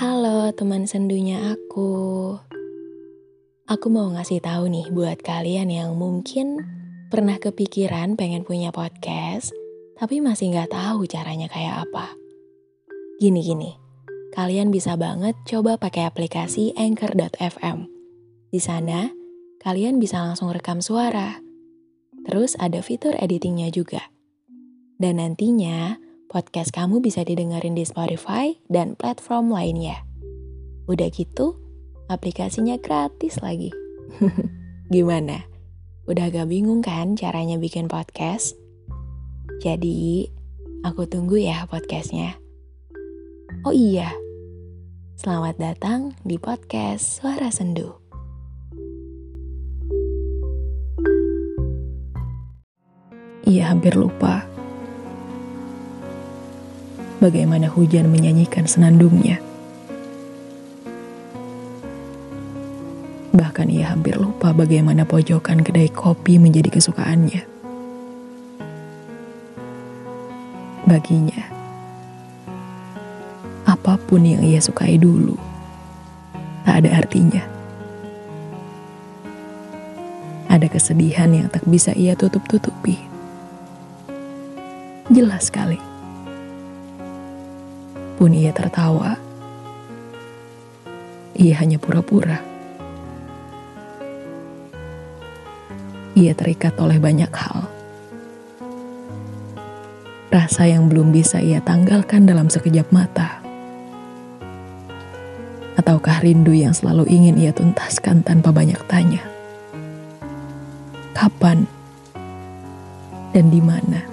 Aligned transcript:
Halo 0.00 0.48
teman 0.56 0.88
sendunya 0.88 1.52
aku. 1.52 2.32
Aku 3.68 3.92
mau 3.92 4.08
ngasih 4.08 4.40
tahu 4.40 4.72
nih 4.72 4.88
buat 4.96 5.20
kalian 5.20 5.68
yang 5.68 5.92
mungkin 5.92 6.56
pernah 7.12 7.36
kepikiran 7.36 8.16
pengen 8.16 8.40
punya 8.48 8.72
podcast, 8.72 9.52
tapi 10.00 10.24
masih 10.24 10.56
nggak 10.56 10.72
tahu 10.72 11.04
caranya 11.04 11.52
kayak 11.52 11.84
apa. 11.84 12.16
Gini-gini, 13.20 13.76
kalian 14.32 14.72
bisa 14.72 14.96
banget 14.96 15.36
coba 15.44 15.76
pakai 15.76 16.08
aplikasi 16.08 16.72
Anchor.fm. 16.80 17.84
Di 18.48 18.60
sana, 18.64 19.12
kalian 19.60 20.00
bisa 20.00 20.24
langsung 20.24 20.48
rekam 20.48 20.80
suara. 20.80 21.44
Terus 22.24 22.56
ada 22.56 22.80
fitur 22.80 23.20
editingnya 23.20 23.68
juga. 23.68 24.00
Dan 24.96 25.20
nantinya, 25.20 26.00
podcast 26.30 26.70
kamu 26.70 27.02
bisa 27.02 27.26
didengarin 27.26 27.74
di 27.74 27.82
Spotify 27.82 28.54
dan 28.70 28.94
platform 28.94 29.50
lainnya. 29.50 30.06
Udah 30.86 31.10
gitu, 31.10 31.58
aplikasinya 32.06 32.78
gratis 32.78 33.42
lagi. 33.42 33.74
Gimana? 34.94 35.42
Udah 36.06 36.30
gak 36.30 36.46
bingung 36.46 36.86
kan 36.86 37.18
caranya 37.18 37.58
bikin 37.58 37.90
podcast? 37.90 38.54
Jadi, 39.58 40.30
aku 40.86 41.10
tunggu 41.10 41.34
ya 41.42 41.66
podcastnya. 41.66 42.38
Oh 43.66 43.74
iya, 43.74 44.14
selamat 45.18 45.58
datang 45.58 46.14
di 46.22 46.38
podcast 46.38 47.18
Suara 47.18 47.50
Sendu. 47.50 47.98
Ia 53.50 53.74
hampir 53.74 53.98
lupa 53.98 54.59
bagaimana 57.20 57.68
hujan 57.68 58.08
menyanyikan 58.08 58.64
senandungnya. 58.64 59.38
Bahkan 63.30 63.68
ia 63.70 63.92
hampir 63.92 64.16
lupa 64.18 64.50
bagaimana 64.50 65.06
pojokan 65.06 65.62
kedai 65.62 65.92
kopi 65.92 66.40
menjadi 66.40 66.72
kesukaannya. 66.72 67.46
Baginya, 70.88 71.44
apa 73.68 73.94
pun 74.10 74.26
yang 74.26 74.42
ia 74.42 74.58
sukai 74.58 74.98
dulu, 74.98 75.38
tak 76.66 76.82
ada 76.82 76.98
artinya. 76.98 77.44
Ada 80.50 80.66
kesedihan 80.66 81.30
yang 81.30 81.46
tak 81.46 81.62
bisa 81.70 81.94
ia 81.94 82.18
tutup-tutupi. 82.18 82.98
Jelas 85.14 85.46
sekali. 85.46 85.89
Pun 88.20 88.36
ia 88.36 88.52
tertawa. 88.52 89.16
Ia 91.40 91.56
hanya 91.56 91.80
pura-pura. 91.80 92.50
ia 96.20 96.36
terikat 96.36 96.76
oleh 96.76 97.00
banyak 97.00 97.32
hal. 97.32 97.64
Rasa 100.30 100.68
yang 100.68 100.86
belum 100.86 101.10
bisa 101.10 101.42
ia 101.42 101.58
tanggalkan 101.64 102.28
dalam 102.28 102.46
sekejap 102.46 102.92
mata. 102.94 103.42
Ataukah 105.80 106.22
rindu 106.22 106.52
yang 106.52 106.76
selalu 106.76 107.08
ingin 107.08 107.40
ia 107.40 107.50
tuntaskan 107.56 108.22
tanpa 108.22 108.52
banyak 108.52 108.78
tanya? 108.86 109.24
Kapan? 111.16 111.66
Dan 113.32 113.48
di 113.48 113.62
mana? 113.64 114.04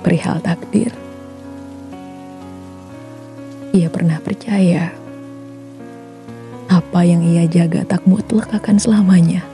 Perihal 0.00 0.40
takdir. 0.40 0.90
Ia 3.70 3.86
pernah 3.86 4.18
percaya 4.18 4.90
apa 6.66 7.06
yang 7.06 7.22
ia 7.22 7.46
jaga 7.46 7.86
tak 7.86 8.02
mutlak 8.02 8.50
akan 8.50 8.82
selamanya. 8.82 9.46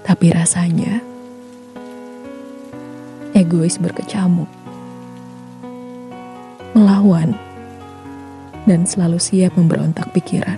Tapi 0.00 0.32
rasanya, 0.32 1.04
egois 3.36 3.76
berkecamuk, 3.76 4.48
melawan, 6.72 7.36
dan 8.64 8.88
selalu 8.88 9.20
siap 9.20 9.52
memberontak 9.60 10.08
pikiran. 10.16 10.56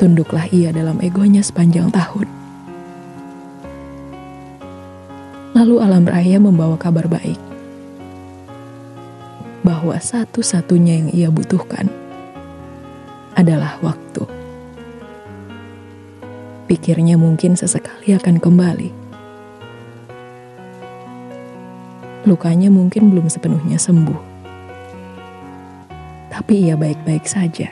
Tunduklah 0.00 0.48
ia 0.48 0.72
dalam 0.72 1.04
egonya 1.04 1.44
sepanjang 1.44 1.92
tahun. 1.92 2.32
Lalu 5.52 5.76
alam 5.84 6.08
raya 6.08 6.40
membawa 6.40 6.80
kabar 6.80 7.04
baik 7.12 7.51
bahwa 9.62 9.94
satu-satunya 9.98 11.02
yang 11.02 11.10
ia 11.14 11.28
butuhkan 11.30 11.86
adalah 13.38 13.78
waktu. 13.80 14.26
Pikirnya 16.66 17.14
mungkin 17.14 17.54
sesekali 17.54 18.14
akan 18.14 18.42
kembali. 18.42 18.90
Lukanya 22.22 22.70
mungkin 22.70 23.10
belum 23.10 23.26
sepenuhnya 23.26 23.78
sembuh. 23.78 24.20
Tapi 26.30 26.70
ia 26.70 26.78
baik-baik 26.78 27.26
saja. 27.26 27.70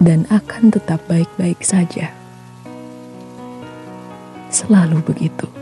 Dan 0.00 0.24
akan 0.32 0.72
tetap 0.72 1.04
baik-baik 1.08 1.60
saja. 1.60 2.12
Selalu 4.48 5.04
begitu. 5.04 5.59